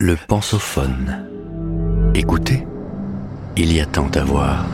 Le 0.00 0.14
pensophone. 0.14 1.26
Écoutez, 2.14 2.64
il 3.56 3.72
y 3.72 3.80
a 3.80 3.84
tant 3.84 4.06
à 4.10 4.22
voir. 4.22 4.64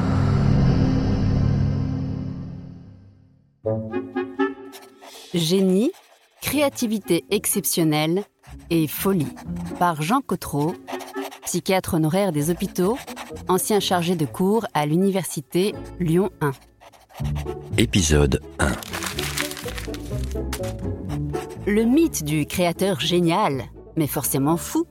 Génie, 5.32 5.92
créativité 6.42 7.24
exceptionnelle 7.30 8.24
et 8.68 8.86
folie 8.86 9.32
par 9.78 10.02
Jean 10.02 10.20
Cotreau, 10.20 10.74
psychiatre 11.46 11.94
honoraire 11.94 12.30
des 12.30 12.50
hôpitaux, 12.50 12.98
ancien 13.48 13.80
chargé 13.80 14.16
de 14.16 14.26
cours 14.26 14.66
à 14.74 14.84
l'université 14.84 15.74
Lyon 16.00 16.28
1. 16.42 16.50
Épisode 17.78 18.42
1. 18.58 18.72
Le 21.66 21.84
mythe 21.84 22.24
du 22.24 22.44
créateur 22.44 23.00
génial, 23.00 23.64
mais 23.96 24.06
forcément 24.06 24.58
fou, 24.58 24.86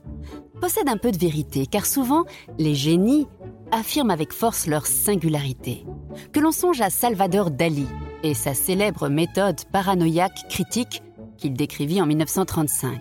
possède 0.64 0.88
un 0.88 0.96
peu 0.96 1.12
de 1.12 1.18
vérité, 1.18 1.66
car 1.66 1.84
souvent, 1.84 2.24
les 2.58 2.74
génies 2.74 3.26
affirment 3.70 4.12
avec 4.12 4.32
force 4.32 4.66
leur 4.66 4.86
singularité. 4.86 5.84
Que 6.32 6.40
l'on 6.40 6.52
songe 6.52 6.80
à 6.80 6.88
Salvador 6.88 7.50
Dali 7.50 7.86
et 8.22 8.32
sa 8.32 8.54
célèbre 8.54 9.10
méthode 9.10 9.62
paranoïaque 9.70 10.48
critique 10.48 11.02
qu'il 11.36 11.52
décrivit 11.52 12.00
en 12.00 12.06
1935. 12.06 12.98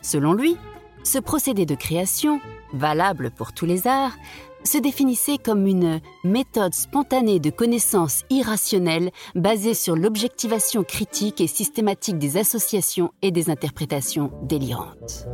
Selon 0.00 0.32
lui, 0.32 0.56
ce 1.02 1.18
procédé 1.18 1.66
de 1.66 1.74
création, 1.74 2.40
valable 2.72 3.30
pour 3.30 3.52
tous 3.52 3.66
les 3.66 3.86
arts, 3.86 4.16
se 4.64 4.78
définissait 4.78 5.36
comme 5.36 5.66
une 5.66 6.00
méthode 6.24 6.72
spontanée 6.72 7.38
de 7.38 7.50
connaissance 7.50 8.22
irrationnelle 8.30 9.10
basée 9.34 9.74
sur 9.74 9.94
l'objectivation 9.94 10.84
critique 10.84 11.42
et 11.42 11.48
systématique 11.48 12.16
des 12.16 12.38
associations 12.38 13.12
et 13.20 13.30
des 13.30 13.50
interprétations 13.50 14.32
délirantes. 14.42 15.26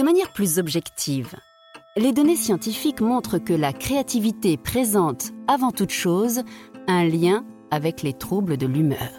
De 0.00 0.04
manière 0.06 0.32
plus 0.32 0.58
objective, 0.58 1.36
les 1.94 2.14
données 2.14 2.34
scientifiques 2.34 3.02
montrent 3.02 3.36
que 3.36 3.52
la 3.52 3.74
créativité 3.74 4.56
présente 4.56 5.32
avant 5.46 5.72
toute 5.72 5.90
chose 5.90 6.40
un 6.88 7.04
lien 7.04 7.44
avec 7.70 8.02
les 8.02 8.14
troubles 8.14 8.56
de 8.56 8.66
l'humeur. 8.66 9.10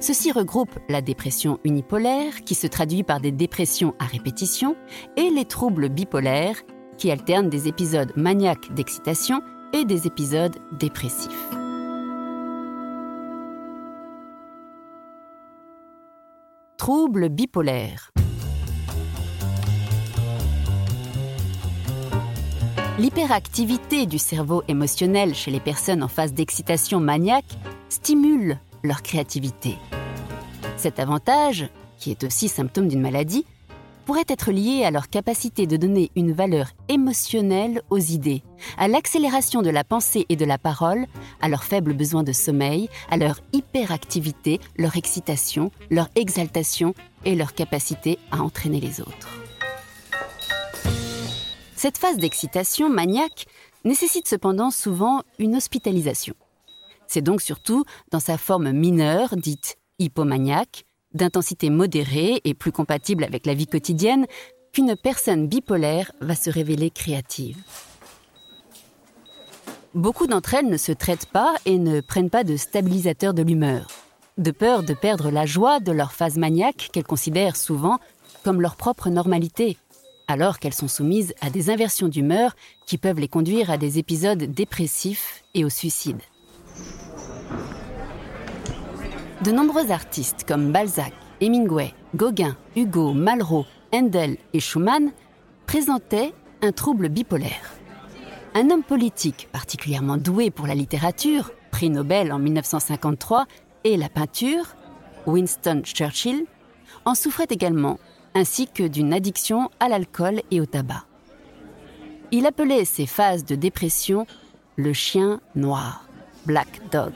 Ceci 0.00 0.32
regroupe 0.32 0.76
la 0.88 1.00
dépression 1.00 1.60
unipolaire, 1.62 2.40
qui 2.40 2.56
se 2.56 2.66
traduit 2.66 3.04
par 3.04 3.20
des 3.20 3.30
dépressions 3.30 3.94
à 4.00 4.06
répétition, 4.06 4.74
et 5.16 5.30
les 5.30 5.44
troubles 5.44 5.88
bipolaires, 5.88 6.60
qui 6.98 7.12
alternent 7.12 7.48
des 7.48 7.68
épisodes 7.68 8.12
maniaques 8.16 8.74
d'excitation 8.74 9.42
et 9.72 9.84
des 9.84 10.08
épisodes 10.08 10.56
dépressifs. 10.76 11.50
Troubles 16.78 17.28
bipolaires. 17.28 18.10
L'hyperactivité 22.96 24.06
du 24.06 24.18
cerveau 24.18 24.62
émotionnel 24.68 25.34
chez 25.34 25.50
les 25.50 25.58
personnes 25.58 26.04
en 26.04 26.08
phase 26.08 26.32
d'excitation 26.32 27.00
maniaque 27.00 27.58
stimule 27.88 28.60
leur 28.84 29.02
créativité. 29.02 29.76
Cet 30.76 31.00
avantage, 31.00 31.68
qui 31.98 32.12
est 32.12 32.22
aussi 32.22 32.46
symptôme 32.46 32.86
d'une 32.86 33.00
maladie, 33.00 33.46
pourrait 34.06 34.26
être 34.28 34.52
lié 34.52 34.84
à 34.84 34.92
leur 34.92 35.08
capacité 35.08 35.66
de 35.66 35.76
donner 35.76 36.12
une 36.14 36.30
valeur 36.30 36.68
émotionnelle 36.88 37.82
aux 37.90 37.98
idées, 37.98 38.44
à 38.78 38.86
l'accélération 38.86 39.60
de 39.62 39.70
la 39.70 39.82
pensée 39.82 40.24
et 40.28 40.36
de 40.36 40.44
la 40.44 40.58
parole, 40.58 41.06
à 41.40 41.48
leur 41.48 41.64
faible 41.64 41.94
besoin 41.94 42.22
de 42.22 42.32
sommeil, 42.32 42.88
à 43.10 43.16
leur 43.16 43.40
hyperactivité, 43.52 44.60
leur 44.76 44.96
excitation, 44.96 45.72
leur 45.90 46.08
exaltation 46.14 46.94
et 47.24 47.34
leur 47.34 47.54
capacité 47.54 48.20
à 48.30 48.40
entraîner 48.40 48.78
les 48.78 49.00
autres. 49.00 49.43
Cette 51.84 51.98
phase 51.98 52.16
d'excitation 52.16 52.88
maniaque 52.88 53.44
nécessite 53.84 54.26
cependant 54.26 54.70
souvent 54.70 55.20
une 55.38 55.54
hospitalisation. 55.54 56.34
C'est 57.06 57.20
donc 57.20 57.42
surtout 57.42 57.84
dans 58.10 58.20
sa 58.20 58.38
forme 58.38 58.72
mineure, 58.72 59.36
dite 59.36 59.76
hypomaniaque, 59.98 60.86
d'intensité 61.12 61.68
modérée 61.68 62.40
et 62.44 62.54
plus 62.54 62.72
compatible 62.72 63.22
avec 63.22 63.44
la 63.44 63.52
vie 63.52 63.66
quotidienne, 63.66 64.24
qu'une 64.72 64.96
personne 64.96 65.46
bipolaire 65.46 66.10
va 66.22 66.34
se 66.34 66.48
révéler 66.48 66.88
créative. 66.88 67.62
Beaucoup 69.92 70.26
d'entre 70.26 70.54
elles 70.54 70.70
ne 70.70 70.78
se 70.78 70.92
traitent 70.92 71.28
pas 71.30 71.54
et 71.66 71.78
ne 71.78 72.00
prennent 72.00 72.30
pas 72.30 72.44
de 72.44 72.56
stabilisateur 72.56 73.34
de 73.34 73.42
l'humeur, 73.42 73.88
de 74.38 74.52
peur 74.52 74.84
de 74.84 74.94
perdre 74.94 75.30
la 75.30 75.44
joie 75.44 75.80
de 75.80 75.92
leur 75.92 76.14
phase 76.14 76.38
maniaque 76.38 76.88
qu'elles 76.94 77.04
considèrent 77.04 77.56
souvent 77.56 77.98
comme 78.42 78.62
leur 78.62 78.76
propre 78.76 79.10
normalité, 79.10 79.76
alors 80.28 80.58
qu'elles 80.58 80.74
sont 80.74 80.88
soumises 80.88 81.34
à 81.40 81.50
des 81.50 81.70
inversions 81.70 82.08
d'humeur 82.08 82.54
qui 82.86 82.98
peuvent 82.98 83.20
les 83.20 83.28
conduire 83.28 83.70
à 83.70 83.76
des 83.76 83.98
épisodes 83.98 84.42
dépressifs 84.42 85.42
et 85.54 85.64
au 85.64 85.70
suicide. 85.70 86.20
De 89.44 89.50
nombreux 89.50 89.90
artistes 89.90 90.44
comme 90.46 90.72
Balzac, 90.72 91.12
Hemingway, 91.40 91.92
Gauguin, 92.16 92.56
Hugo, 92.76 93.12
Malraux, 93.12 93.66
Handel 93.92 94.38
et 94.52 94.60
Schumann 94.60 95.12
présentaient 95.66 96.32
un 96.62 96.72
trouble 96.72 97.08
bipolaire. 97.08 97.74
Un 98.54 98.70
homme 98.70 98.82
politique 98.82 99.48
particulièrement 99.52 100.16
doué 100.16 100.50
pour 100.50 100.66
la 100.66 100.74
littérature, 100.74 101.50
prix 101.70 101.90
Nobel 101.90 102.32
en 102.32 102.38
1953, 102.38 103.46
et 103.84 103.96
la 103.96 104.08
peinture, 104.08 104.76
Winston 105.26 105.82
Churchill, 105.84 106.46
en 107.04 107.14
souffrait 107.14 107.48
également, 107.50 107.98
ainsi 108.34 108.66
que 108.66 108.82
d'une 108.82 109.12
addiction 109.12 109.70
à 109.80 109.88
l'alcool 109.88 110.42
et 110.50 110.60
au 110.60 110.66
tabac. 110.66 111.04
Il 112.32 112.46
appelait 112.46 112.84
ces 112.84 113.06
phases 113.06 113.44
de 113.44 113.54
dépression 113.54 114.26
le 114.76 114.92
chien 114.92 115.40
noir, 115.54 116.08
Black 116.46 116.80
Dog. 116.90 117.12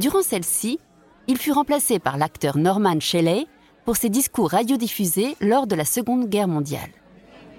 Durant 0.00 0.22
celle-ci, 0.22 0.80
il 1.28 1.38
fut 1.38 1.52
remplacé 1.52 1.98
par 1.98 2.16
l'acteur 2.16 2.56
Norman 2.56 3.00
Shelley 3.00 3.46
pour 3.84 3.96
ses 3.96 4.08
discours 4.08 4.50
radiodiffusés 4.50 5.36
lors 5.40 5.66
de 5.66 5.76
la 5.76 5.84
Seconde 5.84 6.28
Guerre 6.28 6.48
mondiale. 6.48 6.90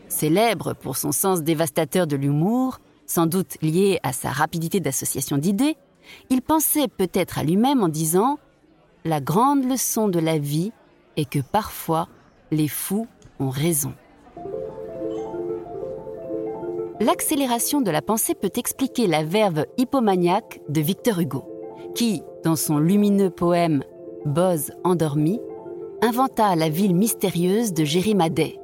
Célèbre 0.10 0.74
pour 0.74 0.98
son 0.98 1.12
sens 1.12 1.42
dévastateur 1.42 2.06
de 2.06 2.16
l'humour, 2.16 2.80
sans 3.06 3.28
doute 3.28 3.58
lié 3.62 4.00
à 4.04 4.12
sa 4.12 4.30
rapidité 4.30 4.80
d'association 4.80 5.38
d'idées, 5.38 5.78
il 6.30 6.42
pensait 6.42 6.88
peut-être 6.88 7.40
à 7.40 7.44
lui-même 7.44 7.82
en 7.82 7.90
disant⁇ 7.90 8.36
La 9.06 9.22
grande 9.22 9.64
leçon 9.64 10.10
de 10.10 10.20
la 10.20 10.38
vie 10.38 10.72
est 11.16 11.30
que 11.30 11.40
parfois 11.40 12.08
les 12.52 12.68
fous 12.68 13.08
ont 13.40 13.50
raison. 13.50 13.94
L'accélération 17.00 17.82
de 17.82 17.92
la 17.92 18.02
pensée 18.02 18.34
peut 18.34 18.52
expliquer 18.56 19.06
la 19.06 19.24
verve 19.24 19.66
hypomaniaque 19.78 20.62
de 20.68 20.82
Victor 20.82 21.20
Hugo 21.20 21.44
qui, 21.94 22.24
dans 22.44 22.56
son 22.56 22.78
lumineux 22.78 23.30
poème 23.30 23.84
Boz 24.26 24.72
endormi, 24.84 25.40
inventa 26.02 26.56
la 26.56 26.70
ville 26.70 26.96
mystérieuse 26.96 27.74
de 27.74 27.84
Jérimadé. 27.84 28.60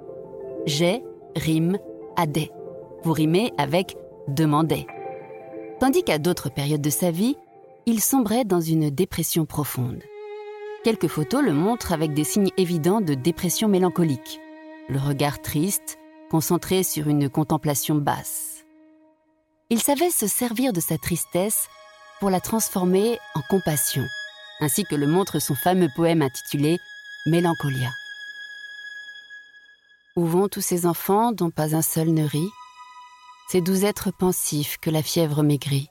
J'ai 0.66 1.04
rime 1.36 1.78
Adé. 2.16 2.52
Vous 3.04 3.14
rimez 3.14 3.52
avec 3.58 3.96
demandait. 4.28 4.86
Tandis 5.80 6.04
qu'à 6.04 6.20
d'autres 6.20 6.50
périodes 6.50 6.82
de 6.82 6.90
sa 6.90 7.12
vie, 7.12 7.36
il 7.86 8.02
sombrait 8.02 8.46
dans 8.46 8.62
une 8.62 8.90
dépression 8.90 9.46
profonde. 9.46 10.04
Quelques 10.84 11.08
photos 11.08 11.42
le 11.42 11.54
montrent 11.54 11.94
avec 11.94 12.14
des 12.14 12.26
signes 12.26 12.52
évidents 12.58 13.00
de 13.00 13.14
dépression 13.14 13.70
mélancolique. 13.70 14.42
Le 14.90 15.00
regard 15.00 15.42
triste, 15.42 15.98
concentré 16.30 16.84
sur 16.84 17.08
une 17.08 17.30
contemplation 17.30 17.96
basse. 17.96 18.66
Il 19.70 19.82
savait 19.82 20.12
se 20.12 20.28
servir 20.28 20.74
de 20.74 20.82
sa 20.82 20.98
tristesse 20.98 21.70
pour 22.20 22.30
la 22.30 22.42
transformer 22.42 23.18
en 23.34 23.42
compassion, 23.50 24.04
ainsi 24.60 24.84
que 24.84 24.96
le 24.96 25.08
montre 25.08 25.40
son 25.40 25.56
fameux 25.56 25.88
poème 25.96 26.22
intitulé 26.22 26.78
Mélancolia. 27.28 27.92
Où 30.18 30.26
vont 30.26 30.50
tous 30.50 30.60
ces 30.60 30.86
enfants 30.86 31.32
dont 31.32 31.50
pas 31.50 31.78
un 31.78 31.82
seul 31.82 32.10
ne 32.10 32.26
rit? 32.26 32.50
Ces 33.48 33.62
doux 33.62 33.86
êtres 33.86 34.12
pensifs 34.12 34.80
que 34.80 34.90
la 34.90 35.02
fièvre 35.02 35.44
maigrit, 35.44 35.88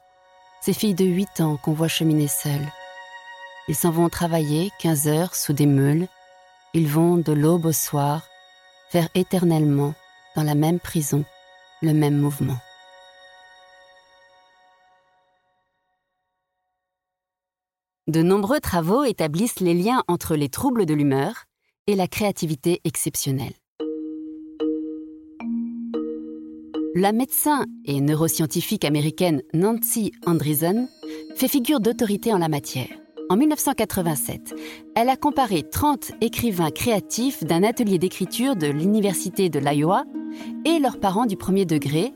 ces 0.60 0.74
filles 0.74 0.94
de 0.94 1.06
huit 1.06 1.40
ans 1.40 1.56
qu'on 1.56 1.72
voit 1.72 1.88
cheminer 1.88 2.28
seules. 2.28 2.68
Ils 3.68 3.76
s'en 3.76 3.90
vont 3.90 4.08
travailler 4.08 4.70
quinze 4.78 5.06
heures 5.06 5.34
sous 5.34 5.52
des 5.52 5.66
meules, 5.66 6.08
ils 6.74 6.88
vont 6.88 7.16
de 7.16 7.32
l'aube 7.32 7.66
au 7.66 7.72
soir 7.72 8.22
faire 8.90 9.08
éternellement, 9.14 9.94
dans 10.36 10.42
la 10.42 10.54
même 10.54 10.78
prison, 10.78 11.24
le 11.80 11.94
même 11.94 12.18
mouvement. 12.18 12.58
De 18.06 18.20
nombreux 18.22 18.60
travaux 18.60 19.04
établissent 19.04 19.60
les 19.60 19.72
liens 19.72 20.02
entre 20.08 20.36
les 20.36 20.50
troubles 20.50 20.84
de 20.84 20.92
l'humeur 20.92 21.44
et 21.86 21.94
la 21.94 22.08
créativité 22.08 22.80
exceptionnelle. 22.84 23.54
La 26.94 27.12
médecin 27.12 27.64
et 27.86 28.02
neuroscientifique 28.02 28.84
américaine 28.84 29.40
Nancy 29.54 30.12
Andreessen 30.26 30.88
fait 31.36 31.48
figure 31.48 31.80
d'autorité 31.80 32.34
en 32.34 32.38
la 32.38 32.48
matière. 32.48 33.01
En 33.28 33.36
1987, 33.36 34.54
elle 34.94 35.08
a 35.08 35.16
comparé 35.16 35.62
30 35.62 36.12
écrivains 36.20 36.70
créatifs 36.70 37.44
d'un 37.44 37.62
atelier 37.62 37.98
d'écriture 37.98 38.56
de 38.56 38.66
l'Université 38.66 39.48
de 39.48 39.58
l'Iowa 39.58 40.04
et 40.64 40.78
leurs 40.78 40.98
parents 40.98 41.26
du 41.26 41.36
premier 41.36 41.64
degré 41.64 42.12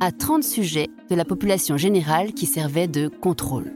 à 0.00 0.12
30 0.12 0.42
sujets 0.42 0.88
de 1.10 1.14
la 1.14 1.24
population 1.24 1.76
générale 1.76 2.32
qui 2.32 2.46
servaient 2.46 2.88
de 2.88 3.08
contrôle. 3.08 3.72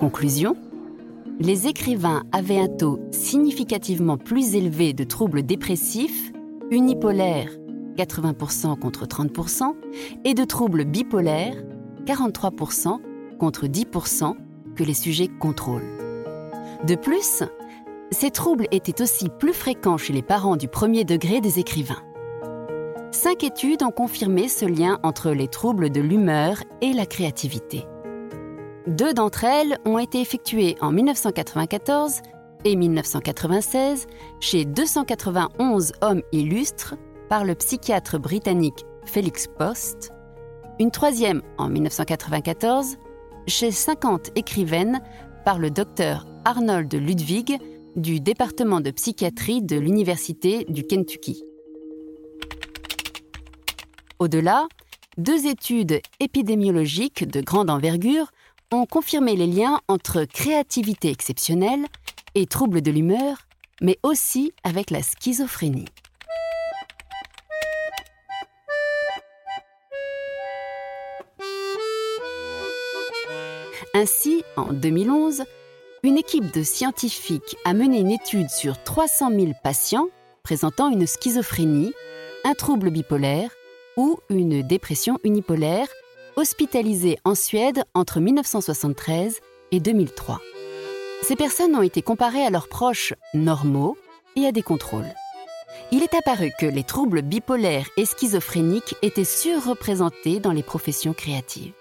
Conclusion 0.00 0.56
Les 1.38 1.68
écrivains 1.68 2.24
avaient 2.32 2.58
un 2.58 2.68
taux 2.68 3.00
significativement 3.12 4.18
plus 4.18 4.54
élevé 4.54 4.92
de 4.92 5.04
troubles 5.04 5.44
dépressifs, 5.44 6.32
unipolaires 6.70 7.50
80% 7.96 8.78
contre 8.78 9.06
30%, 9.06 9.74
et 10.24 10.34
de 10.34 10.44
troubles 10.44 10.84
bipolaires 10.84 11.56
43% 12.04 12.98
contre 13.38 13.66
10% 13.66 14.34
que 14.74 14.84
les 14.84 14.94
sujets 14.94 15.28
contrôlent. 15.28 15.82
De 16.84 16.94
plus, 16.94 17.42
ces 18.10 18.30
troubles 18.30 18.68
étaient 18.70 19.02
aussi 19.02 19.28
plus 19.28 19.52
fréquents 19.52 19.96
chez 19.96 20.12
les 20.12 20.22
parents 20.22 20.56
du 20.56 20.68
premier 20.68 21.04
degré 21.04 21.40
des 21.40 21.58
écrivains. 21.58 22.02
Cinq 23.10 23.44
études 23.44 23.82
ont 23.82 23.90
confirmé 23.90 24.48
ce 24.48 24.66
lien 24.66 24.98
entre 25.02 25.30
les 25.30 25.48
troubles 25.48 25.90
de 25.90 26.00
l'humeur 26.00 26.62
et 26.80 26.92
la 26.92 27.06
créativité. 27.06 27.84
Deux 28.86 29.14
d'entre 29.14 29.44
elles 29.44 29.78
ont 29.84 29.98
été 29.98 30.20
effectuées 30.20 30.76
en 30.80 30.92
1994 30.92 32.20
et 32.64 32.76
1996 32.76 34.06
chez 34.40 34.64
291 34.64 35.92
hommes 36.02 36.22
illustres 36.32 36.94
par 37.28 37.44
le 37.44 37.54
psychiatre 37.54 38.18
britannique 38.18 38.84
Felix 39.04 39.46
Post, 39.46 40.12
une 40.78 40.90
troisième 40.90 41.42
en 41.58 41.68
1994 41.68 42.98
chez 43.46 43.70
50 43.70 44.30
écrivaines 44.36 45.00
par 45.44 45.58
le 45.58 45.70
docteur 45.70 46.26
Arnold 46.44 46.92
Ludwig 46.92 47.58
du 47.94 48.20
département 48.20 48.80
de 48.80 48.90
psychiatrie 48.90 49.62
de 49.62 49.76
l'Université 49.76 50.64
du 50.68 50.82
Kentucky. 50.84 51.42
Au-delà, 54.18 54.66
deux 55.18 55.46
études 55.46 56.00
épidémiologiques 56.20 57.26
de 57.26 57.40
grande 57.40 57.70
envergure 57.70 58.30
ont 58.72 58.86
confirmé 58.86 59.36
les 59.36 59.46
liens 59.46 59.80
entre 59.88 60.24
créativité 60.24 61.10
exceptionnelle 61.10 61.86
et 62.34 62.46
troubles 62.46 62.82
de 62.82 62.90
l'humeur, 62.90 63.46
mais 63.80 63.98
aussi 64.02 64.52
avec 64.64 64.90
la 64.90 65.02
schizophrénie. 65.02 65.86
Ainsi, 73.98 74.44
en 74.58 74.74
2011, 74.74 75.44
une 76.02 76.18
équipe 76.18 76.52
de 76.52 76.62
scientifiques 76.62 77.56
a 77.64 77.72
mené 77.72 77.98
une 77.98 78.10
étude 78.10 78.50
sur 78.50 78.84
300 78.84 79.30
000 79.30 79.52
patients 79.64 80.08
présentant 80.42 80.90
une 80.90 81.06
schizophrénie, 81.06 81.94
un 82.44 82.52
trouble 82.52 82.90
bipolaire 82.90 83.48
ou 83.96 84.18
une 84.28 84.60
dépression 84.60 85.18
unipolaire 85.24 85.88
hospitalisés 86.36 87.16
en 87.24 87.34
Suède 87.34 87.84
entre 87.94 88.20
1973 88.20 89.40
et 89.72 89.80
2003. 89.80 90.42
Ces 91.22 91.34
personnes 91.34 91.74
ont 91.74 91.80
été 91.80 92.02
comparées 92.02 92.44
à 92.44 92.50
leurs 92.50 92.68
proches 92.68 93.14
normaux 93.32 93.96
et 94.36 94.44
à 94.44 94.52
des 94.52 94.60
contrôles. 94.60 95.10
Il 95.90 96.02
est 96.02 96.12
apparu 96.12 96.50
que 96.60 96.66
les 96.66 96.84
troubles 96.84 97.22
bipolaires 97.22 97.88
et 97.96 98.04
schizophréniques 98.04 98.94
étaient 99.00 99.24
surreprésentés 99.24 100.38
dans 100.38 100.52
les 100.52 100.62
professions 100.62 101.14
créatives. 101.14 101.72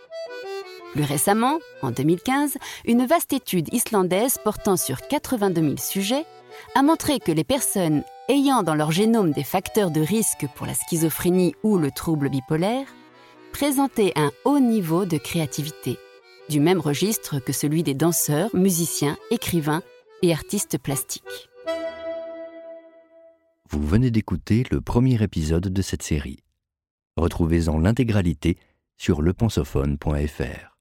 Plus 0.95 1.03
récemment, 1.03 1.59
en 1.81 1.91
2015, 1.91 2.57
une 2.85 3.05
vaste 3.05 3.33
étude 3.33 3.67
islandaise 3.73 4.37
portant 4.41 4.77
sur 4.77 5.05
82 5.05 5.61
000 5.61 5.73
sujets 5.75 6.25
a 6.73 6.83
montré 6.83 7.19
que 7.19 7.33
les 7.33 7.43
personnes 7.43 8.05
ayant 8.29 8.63
dans 8.63 8.75
leur 8.75 8.93
génome 8.93 9.33
des 9.33 9.43
facteurs 9.43 9.91
de 9.91 9.99
risque 9.99 10.45
pour 10.55 10.65
la 10.65 10.73
schizophrénie 10.73 11.53
ou 11.63 11.77
le 11.77 11.91
trouble 11.91 12.29
bipolaire 12.29 12.87
présentaient 13.51 14.13
un 14.15 14.31
haut 14.45 14.61
niveau 14.61 15.03
de 15.03 15.17
créativité, 15.17 15.97
du 16.47 16.61
même 16.61 16.79
registre 16.79 17.39
que 17.39 17.51
celui 17.51 17.83
des 17.83 17.93
danseurs, 17.93 18.55
musiciens, 18.55 19.17
écrivains 19.31 19.83
et 20.21 20.31
artistes 20.31 20.77
plastiques. 20.77 21.49
Vous 23.69 23.85
venez 23.85 24.11
d'écouter 24.11 24.63
le 24.71 24.79
premier 24.79 25.21
épisode 25.21 25.67
de 25.67 25.81
cette 25.81 26.03
série. 26.03 26.39
Retrouvez-en 27.17 27.79
l'intégralité 27.79 28.57
sur 28.95 29.21
lepensophone.fr. 29.21 30.74